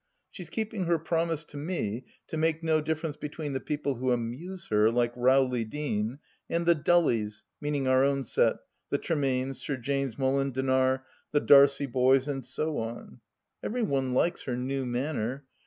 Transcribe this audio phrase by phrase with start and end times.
[0.31, 4.11] She is keeping her promise to me to make no difference between the people who
[4.11, 6.17] amuse her, like Rowley Deane,
[6.49, 8.55] and the" duUies," meaning our own set,
[8.89, 11.03] the Tremaines, Sir James Molendinar,
[11.33, 13.19] the Darcie boys, and so on.
[13.61, 15.45] Every one likes her new manner.